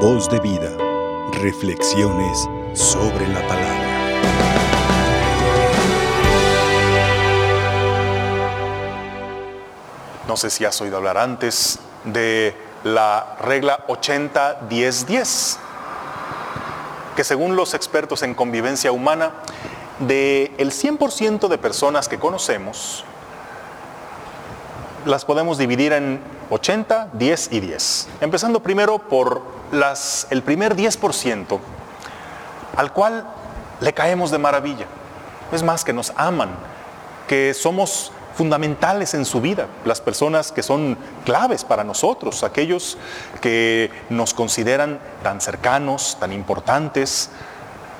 Voz 0.00 0.28
de 0.28 0.38
vida. 0.40 0.76
Reflexiones 1.32 2.46
sobre 2.74 3.26
la 3.28 3.40
palabra. 3.48 3.86
No 10.28 10.36
sé 10.36 10.50
si 10.50 10.66
has 10.66 10.78
oído 10.82 10.98
hablar 10.98 11.16
antes 11.16 11.78
de 12.04 12.54
la 12.84 13.36
regla 13.40 13.86
80-10-10, 13.88 15.56
que 17.16 17.24
según 17.24 17.56
los 17.56 17.72
expertos 17.72 18.22
en 18.22 18.34
convivencia 18.34 18.92
humana, 18.92 19.32
de 20.00 20.52
el 20.58 20.72
100% 20.72 21.48
de 21.48 21.56
personas 21.56 22.06
que 22.06 22.18
conocemos, 22.18 23.02
las 25.06 25.24
podemos 25.24 25.56
dividir 25.56 25.94
en 25.94 26.20
80, 26.50 27.10
10 27.14 27.52
y 27.52 27.60
10. 27.60 28.08
Empezando 28.20 28.60
primero 28.60 28.98
por 28.98 29.55
las, 29.72 30.26
el 30.30 30.42
primer 30.42 30.76
10%, 30.76 31.58
al 32.76 32.92
cual 32.92 33.26
le 33.80 33.92
caemos 33.92 34.30
de 34.30 34.38
maravilla. 34.38 34.86
Es 35.52 35.62
más, 35.62 35.84
que 35.84 35.92
nos 35.92 36.12
aman, 36.16 36.50
que 37.28 37.54
somos 37.54 38.12
fundamentales 38.36 39.14
en 39.14 39.24
su 39.24 39.40
vida, 39.40 39.66
las 39.84 40.00
personas 40.00 40.52
que 40.52 40.62
son 40.62 40.98
claves 41.24 41.64
para 41.64 41.84
nosotros, 41.84 42.42
aquellos 42.42 42.98
que 43.40 43.90
nos 44.10 44.34
consideran 44.34 45.00
tan 45.22 45.40
cercanos, 45.40 46.18
tan 46.20 46.32
importantes, 46.32 47.30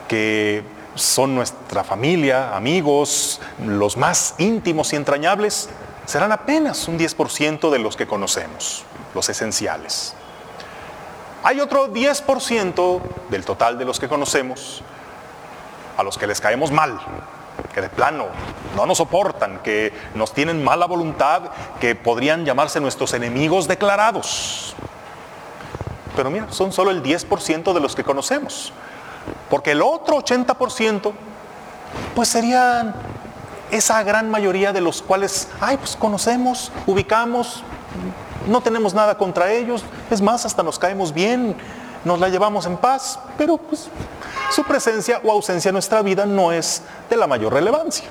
que 0.09 0.63
son 0.95 1.35
nuestra 1.35 1.85
familia, 1.85 2.55
amigos, 2.55 3.41
los 3.65 3.97
más 3.97 4.35
íntimos 4.39 4.93
y 4.93 4.97
entrañables, 4.97 5.71
serán 6.05 6.33
apenas 6.33 6.87
un 6.87 6.99
10% 6.99 7.71
de 7.71 7.79
los 7.79 7.97
que 7.97 8.07
conocemos, 8.07 8.85
los 9.15 9.29
esenciales. 9.29 10.15
Hay 11.47 11.61
otro 11.61 11.95
10% 11.95 13.01
del 13.31 13.45
total 13.45 13.79
de 13.79 13.85
los 13.85 14.01
que 14.01 14.09
conocemos 14.09 14.83
a 15.97 16.03
los 16.03 16.19
que 16.19 16.27
les 16.27 16.41
caemos 16.41 16.73
mal, 16.73 16.99
que 17.73 17.81
de 17.81 17.89
plano 17.89 18.27
no 18.75 18.85
nos 18.85 18.99
soportan, 18.99 19.61
que 19.61 19.93
nos 20.17 20.33
tienen 20.33 20.65
mala 20.65 20.87
voluntad, 20.87 21.43
que 21.79 21.95
podrían 21.95 22.45
llamarse 22.45 22.81
nuestros 22.81 23.15
enemigos 23.15 23.69
declarados. 23.69 24.75
Pero 26.17 26.31
mira, 26.31 26.51
son 26.51 26.73
solo 26.73 26.91
el 26.91 27.01
10% 27.01 27.73
de 27.73 27.79
los 27.79 27.95
que 27.95 28.03
conocemos. 28.03 28.73
Porque 29.49 29.71
el 29.71 29.83
otro 29.83 30.17
80% 30.17 31.13
pues 32.17 32.29
serían 32.29 32.93
esa 33.71 34.03
gran 34.03 34.33
mayoría 34.33 34.73
de 34.73 34.81
los 34.81 35.01
cuales, 35.01 35.49
ay, 35.61 35.77
pues 35.77 35.95
conocemos, 35.95 36.73
ubicamos, 36.87 37.63
no 38.47 38.61
tenemos 38.61 38.95
nada 38.95 39.19
contra 39.19 39.53
ellos, 39.53 39.85
es 40.11 40.23
más, 40.23 40.45
hasta 40.47 40.63
nos 40.63 40.79
caemos 40.79 41.13
bien, 41.13 41.57
nos 42.05 42.21
la 42.21 42.29
llevamos 42.29 42.67
en 42.67 42.77
paz, 42.77 43.19
pero 43.37 43.57
pues 43.57 43.89
su 44.51 44.65
presencia 44.65 45.21
o 45.25 45.33
ausencia 45.33 45.71
en 45.71 45.75
nuestra 45.75 46.03
vida 46.03 46.25
no 46.25 46.53
es 46.53 46.83
de 47.11 47.17
la 47.17 47.27
mayor 47.27 47.53
relevancia. 47.53 48.07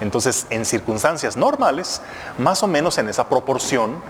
Entonces, 0.00 0.46
en 0.50 0.64
circunstancias 0.64 1.36
normales, 1.36 2.02
más 2.36 2.62
o 2.62 2.66
menos 2.66 2.98
en 2.98 3.08
esa 3.08 3.28
proporción, 3.28 4.02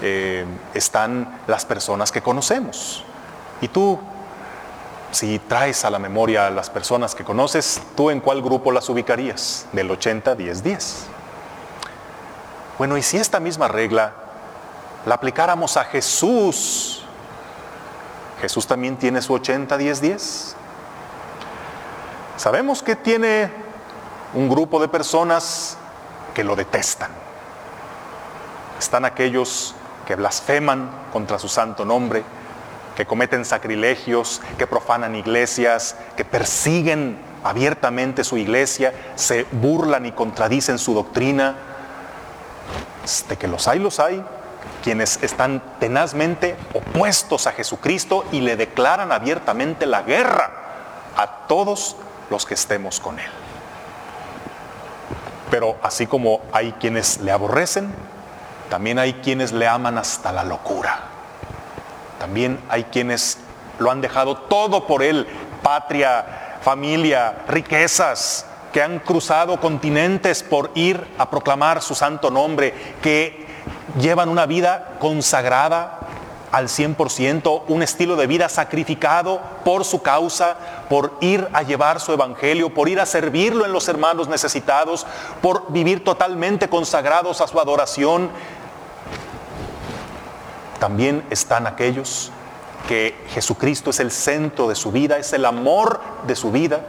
eh, 0.00 0.46
están 0.74 1.40
las 1.46 1.64
personas 1.64 2.12
que 2.12 2.22
conocemos. 2.22 3.04
Y 3.60 3.68
tú, 3.68 3.98
si 5.10 5.38
traes 5.40 5.84
a 5.84 5.90
la 5.90 5.98
memoria 5.98 6.46
a 6.46 6.50
las 6.50 6.70
personas 6.70 7.14
que 7.14 7.24
conoces, 7.24 7.80
¿tú 7.96 8.10
en 8.10 8.20
cuál 8.20 8.42
grupo 8.42 8.72
las 8.72 8.88
ubicarías? 8.88 9.66
Del 9.72 9.90
80, 9.90 10.34
10, 10.34 10.62
10. 10.62 11.04
Bueno, 12.78 12.96
y 12.96 13.02
si 13.02 13.18
esta 13.18 13.40
misma 13.40 13.68
regla 13.68 14.12
la 15.06 15.14
aplicáramos 15.16 15.76
a 15.76 15.84
Jesús, 15.84 17.02
Jesús 18.40 18.66
también 18.66 18.96
tiene 18.96 19.22
su 19.22 19.32
80, 19.34 19.76
10, 19.76 20.00
10. 20.00 20.56
Sabemos 22.36 22.82
que 22.82 22.96
tiene 22.96 23.50
un 24.34 24.48
grupo 24.48 24.80
de 24.80 24.88
personas 24.88 25.76
que 26.34 26.44
lo 26.44 26.56
detestan. 26.56 27.10
Están 28.78 29.04
aquellos 29.04 29.74
que 30.06 30.16
blasfeman 30.16 30.90
contra 31.12 31.38
su 31.38 31.48
santo 31.48 31.84
nombre, 31.84 32.22
que 32.96 33.06
cometen 33.06 33.44
sacrilegios, 33.44 34.42
que 34.58 34.66
profanan 34.66 35.14
iglesias, 35.14 35.96
que 36.16 36.24
persiguen 36.24 37.18
abiertamente 37.44 38.24
su 38.24 38.36
iglesia, 38.36 38.92
se 39.14 39.46
burlan 39.52 40.06
y 40.06 40.12
contradicen 40.12 40.78
su 40.78 40.94
doctrina. 40.94 41.56
De 43.28 43.36
que 43.36 43.48
los 43.48 43.68
hay, 43.68 43.78
los 43.78 44.00
hay, 44.00 44.24
quienes 44.82 45.22
están 45.22 45.62
tenazmente 45.80 46.56
opuestos 46.74 47.46
a 47.46 47.52
Jesucristo 47.52 48.24
y 48.32 48.40
le 48.40 48.56
declaran 48.56 49.12
abiertamente 49.12 49.86
la 49.86 50.02
guerra 50.02 50.50
a 51.16 51.46
todos 51.48 51.96
los 52.30 52.44
que 52.44 52.54
estemos 52.54 53.00
con 53.00 53.18
Él. 53.18 53.30
Pero 55.50 55.76
así 55.82 56.06
como 56.06 56.40
hay 56.52 56.72
quienes 56.72 57.20
le 57.20 57.30
aborrecen, 57.30 57.94
también 58.68 58.98
hay 58.98 59.14
quienes 59.14 59.52
le 59.52 59.68
aman 59.68 59.98
hasta 59.98 60.32
la 60.32 60.44
locura. 60.44 61.00
También 62.18 62.58
hay 62.68 62.84
quienes 62.84 63.38
lo 63.78 63.90
han 63.90 64.00
dejado 64.00 64.36
todo 64.36 64.86
por 64.86 65.02
Él, 65.02 65.26
patria, 65.62 66.58
familia, 66.62 67.44
riquezas, 67.48 68.46
que 68.72 68.82
han 68.82 68.98
cruzado 68.98 69.60
continentes 69.60 70.42
por 70.42 70.72
ir 70.74 71.06
a 71.16 71.30
proclamar 71.30 71.80
su 71.80 71.94
santo 71.94 72.30
nombre, 72.30 72.74
que 73.00 73.43
llevan 74.00 74.28
una 74.28 74.46
vida 74.46 74.96
consagrada 74.98 76.00
al 76.54 76.68
100%, 76.68 77.62
un 77.66 77.82
estilo 77.82 78.14
de 78.14 78.28
vida 78.28 78.48
sacrificado 78.48 79.40
por 79.64 79.84
su 79.84 80.02
causa, 80.02 80.56
por 80.88 81.14
ir 81.20 81.48
a 81.52 81.62
llevar 81.62 82.00
su 82.00 82.12
evangelio, 82.12 82.72
por 82.72 82.88
ir 82.88 83.00
a 83.00 83.06
servirlo 83.06 83.64
en 83.64 83.72
los 83.72 83.88
hermanos 83.88 84.28
necesitados, 84.28 85.04
por 85.42 85.72
vivir 85.72 86.04
totalmente 86.04 86.68
consagrados 86.68 87.40
a 87.40 87.48
su 87.48 87.58
adoración. 87.58 88.30
También 90.78 91.24
están 91.30 91.66
aquellos 91.66 92.30
que 92.86 93.16
Jesucristo 93.30 93.90
es 93.90 93.98
el 93.98 94.12
centro 94.12 94.68
de 94.68 94.76
su 94.76 94.92
vida, 94.92 95.18
es 95.18 95.32
el 95.32 95.46
amor 95.46 96.00
de 96.26 96.36
su 96.36 96.52
vida 96.52 96.82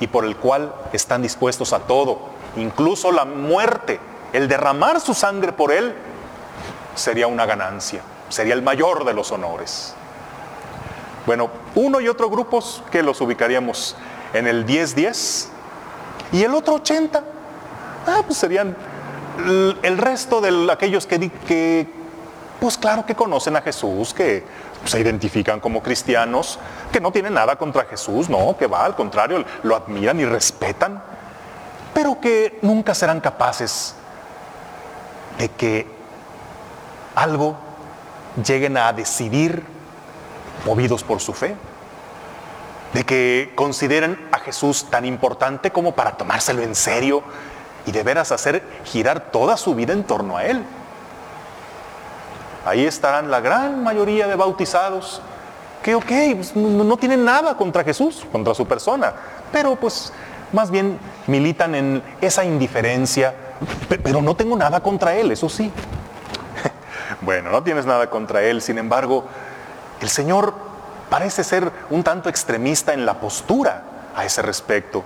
y 0.00 0.08
por 0.08 0.24
el 0.24 0.36
cual 0.36 0.74
están 0.92 1.22
dispuestos 1.22 1.72
a 1.72 1.80
todo, 1.80 2.18
incluso 2.56 3.12
la 3.12 3.24
muerte, 3.24 4.00
el 4.32 4.48
derramar 4.48 5.00
su 5.00 5.14
sangre 5.14 5.52
por 5.52 5.70
él, 5.70 5.94
sería 6.94 7.26
una 7.26 7.46
ganancia, 7.46 8.02
sería 8.28 8.54
el 8.54 8.62
mayor 8.62 9.04
de 9.04 9.14
los 9.14 9.30
honores. 9.32 9.94
Bueno, 11.26 11.50
uno 11.74 12.00
y 12.00 12.08
otro 12.08 12.28
grupos 12.28 12.82
que 12.90 13.02
los 13.02 13.20
ubicaríamos 13.20 13.96
en 14.32 14.46
el 14.46 14.66
10-10 14.66 15.46
y 16.32 16.42
el 16.42 16.54
otro 16.54 16.74
80, 16.74 17.24
ah, 18.06 18.22
pues 18.26 18.38
serían 18.38 18.76
el 19.82 19.98
resto 19.98 20.40
de 20.40 20.70
aquellos 20.70 21.06
que, 21.06 21.30
que, 21.46 21.88
pues 22.60 22.78
claro 22.78 23.04
que 23.06 23.14
conocen 23.14 23.56
a 23.56 23.62
Jesús, 23.62 24.14
que 24.14 24.44
se 24.84 25.00
identifican 25.00 25.60
como 25.60 25.82
cristianos, 25.82 26.58
que 26.92 27.00
no 27.00 27.10
tienen 27.10 27.34
nada 27.34 27.56
contra 27.56 27.84
Jesús, 27.84 28.28
no, 28.28 28.56
que 28.56 28.66
va, 28.66 28.84
al 28.84 28.94
contrario, 28.94 29.44
lo 29.62 29.76
admiran 29.76 30.20
y 30.20 30.24
respetan, 30.24 31.02
pero 31.92 32.20
que 32.20 32.58
nunca 32.62 32.94
serán 32.94 33.20
capaces 33.20 33.94
de 35.38 35.48
que 35.48 35.86
algo 37.14 37.56
lleguen 38.44 38.76
a 38.76 38.92
decidir 38.92 39.64
movidos 40.66 41.02
por 41.02 41.20
su 41.20 41.32
fe, 41.32 41.56
de 42.92 43.04
que 43.04 43.52
consideren 43.54 44.18
a 44.32 44.38
Jesús 44.38 44.86
tan 44.90 45.04
importante 45.04 45.70
como 45.70 45.94
para 45.94 46.12
tomárselo 46.12 46.62
en 46.62 46.74
serio 46.74 47.22
y 47.86 47.92
de 47.92 48.02
veras 48.02 48.32
hacer 48.32 48.62
girar 48.84 49.30
toda 49.30 49.56
su 49.56 49.74
vida 49.74 49.92
en 49.92 50.04
torno 50.04 50.36
a 50.36 50.44
Él. 50.44 50.64
Ahí 52.64 52.86
estarán 52.86 53.30
la 53.30 53.40
gran 53.40 53.82
mayoría 53.82 54.26
de 54.26 54.36
bautizados 54.36 55.20
que, 55.82 55.94
ok, 55.94 56.12
pues, 56.36 56.56
no, 56.56 56.82
no 56.82 56.96
tienen 56.96 57.24
nada 57.24 57.56
contra 57.56 57.84
Jesús, 57.84 58.24
contra 58.32 58.54
su 58.54 58.66
persona, 58.66 59.12
pero 59.52 59.76
pues 59.76 60.12
más 60.52 60.70
bien 60.70 60.98
militan 61.26 61.74
en 61.74 62.02
esa 62.22 62.44
indiferencia, 62.44 63.34
pero 64.02 64.22
no 64.22 64.34
tengo 64.34 64.56
nada 64.56 64.80
contra 64.80 65.14
Él, 65.14 65.30
eso 65.32 65.48
sí. 65.48 65.70
Bueno, 67.24 67.50
no 67.50 67.62
tienes 67.62 67.86
nada 67.86 68.10
contra 68.10 68.42
Él, 68.42 68.60
sin 68.60 68.76
embargo, 68.76 69.24
el 70.00 70.10
Señor 70.10 70.52
parece 71.08 71.42
ser 71.42 71.72
un 71.88 72.02
tanto 72.02 72.28
extremista 72.28 72.92
en 72.92 73.06
la 73.06 73.14
postura 73.14 73.82
a 74.14 74.26
ese 74.26 74.42
respecto. 74.42 75.02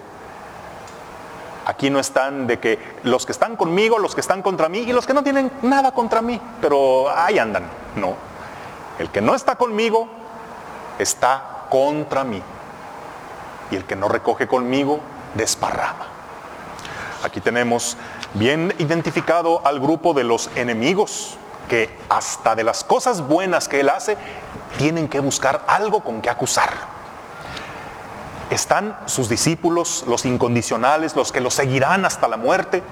Aquí 1.65 1.91
no 1.91 2.00
están 2.00 2.47
de 2.49 2.59
que 2.59 2.79
los 3.05 3.25
que 3.25 3.31
están 3.31 3.55
conmigo, 3.55 3.99
los 3.99 4.15
que 4.15 4.20
están 4.20 4.43
contra 4.43 4.69
mí 4.69 4.79
y 4.79 4.93
los 4.93 5.06
que 5.06 5.15
no 5.15 5.23
tienen 5.23 5.53
nada 5.62 5.93
contra 5.93 6.20
mí, 6.20 6.41
pero 6.61 7.09
ahí 7.15 7.38
andan. 7.38 7.65
No. 7.94 8.15
El 8.99 9.11
que 9.11 9.21
no 9.21 9.35
está 9.37 9.55
conmigo 9.55 10.09
está 10.99 11.67
contra 11.71 12.25
mí. 12.25 12.43
Y 13.71 13.76
el 13.76 13.85
que 13.85 13.94
no 13.94 14.09
recoge 14.09 14.49
conmigo 14.49 15.00
desparrama. 15.35 16.06
Aquí 17.23 17.41
tenemos 17.41 17.97
bien 18.35 18.75
identificado 18.79 19.64
al 19.64 19.79
grupo 19.79 20.14
de 20.14 20.25
los 20.25 20.50
enemigos, 20.56 21.37
que 21.69 21.91
hasta 22.09 22.56
de 22.56 22.65
las 22.65 22.82
cosas 22.82 23.20
buenas 23.20 23.69
que 23.69 23.81
Él 23.81 23.88
hace, 23.88 24.17
tienen 24.79 25.09
que 25.09 25.20
buscar 25.20 25.65
algo 25.69 26.00
con 26.00 26.20
que 26.20 26.31
acusarlo. 26.31 26.81
Están 28.50 28.99
sus 29.06 29.29
discípulos, 29.29 30.05
los 30.09 30.25
incondicionales, 30.25 31.15
los 31.15 31.32
que 31.32 31.41
lo 31.41 31.50
seguirán 31.50 32.05
hasta 32.05 32.26
la 32.29 32.37
muerte, 32.37 32.82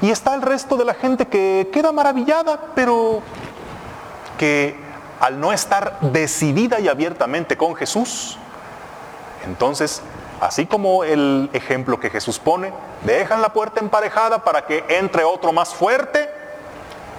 y 0.00 0.10
está 0.10 0.34
el 0.34 0.42
resto 0.42 0.76
de 0.76 0.84
la 0.84 0.94
gente 0.94 1.26
que 1.26 1.70
queda 1.72 1.92
maravillada, 1.92 2.72
pero 2.74 3.22
que 4.38 4.76
al 5.20 5.38
no 5.38 5.52
estar 5.52 5.98
decidida 6.00 6.80
y 6.80 6.88
abiertamente 6.88 7.56
con 7.56 7.76
Jesús, 7.76 8.38
entonces, 9.46 10.02
así 10.40 10.66
como 10.66 11.04
el 11.04 11.50
ejemplo 11.52 12.00
que 12.00 12.10
Jesús 12.10 12.38
pone, 12.38 12.72
dejan 13.04 13.42
la 13.42 13.52
puerta 13.52 13.80
emparejada 13.80 14.42
para 14.42 14.66
que 14.66 14.84
entre 14.88 15.24
otro 15.24 15.52
más 15.52 15.74
fuerte 15.74 16.33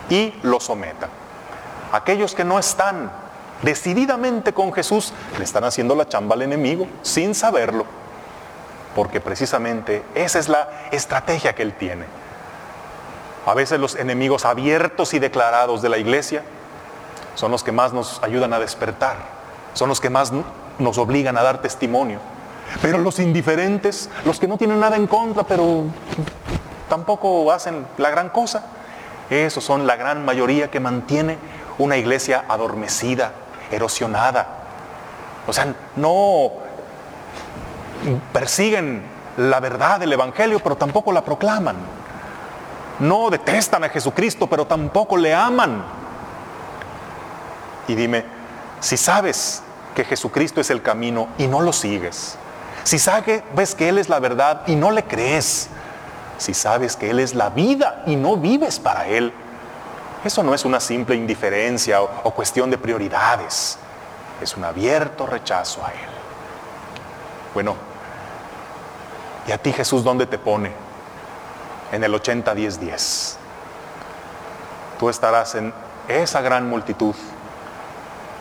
y 0.10 0.34
lo 0.44 0.60
someta. 0.60 1.10
Aquellos 1.92 2.36
que 2.36 2.44
no 2.44 2.60
están 2.60 3.12
decididamente 3.62 4.54
con 4.54 4.74
Jesús 4.74 5.14
le 5.38 5.44
están 5.44 5.64
haciendo 5.64 5.96
la 5.96 6.08
chamba 6.08 6.36
al 6.36 6.42
enemigo 6.42 6.88
sin 7.02 7.34
saberlo, 7.34 7.86
porque 8.96 9.22
precisamente 9.22 10.04
esa 10.14 10.40
es 10.40 10.50
la 10.50 10.68
estrategia 10.92 11.54
que 11.54 11.64
él 11.64 11.74
tiene. 11.74 12.06
A 13.46 13.54
veces 13.54 13.80
los 13.80 13.96
enemigos 13.96 14.46
abiertos 14.46 15.14
y 15.14 15.20
declarados 15.20 15.82
de 15.82 15.90
la 15.90 15.98
iglesia 15.98 16.44
son 17.36 17.52
los 17.52 17.64
que 17.64 17.72
más 17.72 17.94
nos 17.94 18.22
ayudan 18.24 18.54
a 18.54 18.60
despertar, 18.60 19.18
son 19.74 19.90
los 19.90 20.02
que 20.02 20.10
más 20.10 20.32
nos 20.80 20.98
obligan 20.98 21.38
a 21.38 21.44
dar 21.44 21.62
testimonio. 21.62 22.20
Pero 22.82 22.98
los 22.98 23.20
indiferentes, 23.20 24.10
los 24.26 24.40
que 24.40 24.48
no 24.48 24.58
tienen 24.58 24.80
nada 24.80 24.96
en 24.96 25.08
contra, 25.08 25.44
pero 25.44 25.84
tampoco 26.90 27.52
hacen 27.52 27.86
la 27.98 28.10
gran 28.10 28.30
cosa, 28.30 28.66
esos 29.30 29.64
son 29.64 29.88
la 29.88 29.96
gran 29.96 30.24
mayoría 30.24 30.70
que 30.70 30.80
mantiene 30.80 31.38
una 31.78 31.98
iglesia 31.98 32.46
adormecida, 32.48 33.32
erosionada. 33.72 34.48
O 35.48 35.54
sea, 35.54 35.74
no 35.96 36.52
persiguen 38.32 39.04
la 39.38 39.60
verdad 39.60 40.00
del 40.00 40.14
Evangelio, 40.14 40.60
pero 40.60 40.76
tampoco 40.76 41.12
la 41.12 41.24
proclaman. 41.24 41.76
No 43.00 43.30
detestan 43.30 43.84
a 43.84 43.90
Jesucristo, 43.90 44.48
pero 44.48 44.66
tampoco 44.66 45.18
le 45.18 45.34
aman. 45.34 45.84
Y 47.88 47.96
dime, 47.96 48.26
si 48.80 48.98
sabes 48.98 49.64
que 49.94 50.06
Jesucristo 50.06 50.62
es 50.62 50.70
el 50.70 50.82
camino 50.82 51.28
y 51.38 51.48
no 51.48 51.62
lo 51.62 51.74
sigues, 51.74 52.38
si 52.84 53.00
sabes 53.00 53.44
ves 53.56 53.76
que 53.76 53.90
Él 53.90 53.98
es 53.98 54.10
la 54.10 54.20
verdad 54.20 54.62
y 54.68 54.76
no 54.76 54.92
le 54.92 55.04
crees, 55.04 55.70
si 56.38 56.54
sabes 56.54 56.96
que 56.96 57.10
Él 57.10 57.20
es 57.20 57.34
la 57.36 57.50
vida 57.50 58.04
y 58.06 58.16
no 58.16 58.38
vives 58.38 58.80
para 58.80 59.08
Él, 59.08 59.34
eso 60.26 60.42
no 60.42 60.56
es 60.56 60.66
una 60.66 60.80
simple 60.80 61.16
indiferencia 61.16 62.02
o, 62.02 62.32
cuestión 62.32 62.72
de 62.72 62.80
prioridades, 62.80 63.78
es 64.42 64.58
un 64.58 64.64
abierto 64.64 65.28
rechazo 65.28 65.86
a 65.86 65.90
Él. 65.92 66.10
Bueno, 67.54 67.76
¿y 69.48 69.52
a 69.52 69.60
ti 69.60 69.72
Jesús 69.72 70.04
dónde 70.04 70.26
te 70.26 70.40
pone? 70.40 70.72
En 71.92 72.04
el 72.04 72.12
80-10-10. 72.12 73.36
Tú 74.98 75.10
estarás 75.10 75.54
en 75.54 75.72
esa 76.08 76.42
gran 76.42 76.68
multitud 76.68 77.14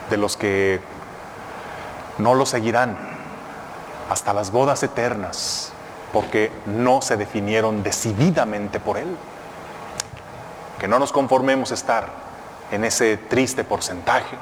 de 0.09 0.17
los 0.17 0.39
que 0.39 0.81
no 2.17 2.35
lo 2.35 2.47
seguirán 2.47 2.97
hasta 4.09 4.33
las 4.33 4.51
bodas 4.51 4.83
eternas, 4.83 5.74
porque 6.15 6.53
no 6.65 7.03
se 7.03 7.17
definieron 7.17 7.83
decididamente 7.83 8.79
por 8.79 8.97
Él. 8.97 9.17
Que 10.79 10.87
no 10.87 11.01
nos 11.01 11.11
conformemos 11.11 11.73
a 11.73 11.75
estar 11.75 12.09
en 12.71 12.85
ese 12.85 13.17
triste 13.17 13.65
porcentaje, 13.65 14.37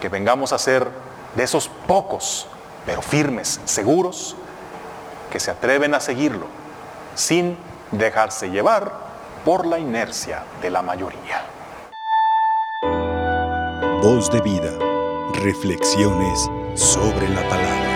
que 0.00 0.08
vengamos 0.08 0.52
a 0.52 0.58
ser 0.58 0.88
de 1.36 1.44
esos 1.44 1.68
pocos, 1.86 2.48
pero 2.84 3.02
firmes, 3.02 3.60
seguros, 3.64 4.34
que 5.30 5.38
se 5.38 5.52
atreven 5.52 5.94
a 5.94 6.00
seguirlo, 6.00 6.46
sin 7.14 7.56
dejarse 7.92 8.50
llevar 8.50 8.92
por 9.44 9.66
la 9.66 9.78
inercia 9.78 10.42
de 10.60 10.70
la 10.70 10.82
mayoría. 10.82 11.46
Voz 14.02 14.28
de 14.28 14.40
vida, 14.40 14.72
reflexiones 15.34 16.50
sobre 16.74 17.28
la 17.28 17.48
palabra. 17.48 17.93